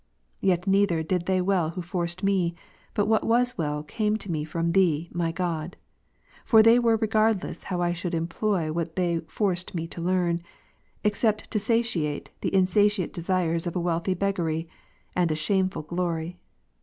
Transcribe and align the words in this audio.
Yet 0.39 0.65
neither 0.65 1.03
did 1.03 1.27
they 1.27 1.41
well 1.41 1.73
Avho 1.73 1.83
forced 1.83 2.23
me, 2.23 2.55
but 2.95 3.05
what 3.05 3.23
was 3.23 3.55
well 3.55 3.83
came 3.83 4.17
to 4.17 4.31
me 4.31 4.43
fi*om 4.43 4.71
Thee, 4.71 5.07
my 5.13 5.31
God. 5.31 5.77
For 6.43 6.63
they 6.63 6.79
were 6.79 6.97
regardless 6.97 7.65
howl 7.65 7.93
should 7.93 8.15
employ 8.15 8.71
what 8.71 8.95
they 8.95 9.19
forced 9.27 9.75
me 9.75 9.85
to 9.89 10.01
learn, 10.01 10.39
except 11.03 11.51
to 11.51 11.59
satiate 11.59 12.31
the 12.41 12.51
insatiate 12.51 13.13
desires 13.13 13.67
of 13.67 13.75
a 13.75 13.79
wealthy 13.79 14.15
beggary, 14.15 14.67
and 15.15 15.31
a 15.31 15.35
shameful 15.35 15.83
glory. 15.83 16.39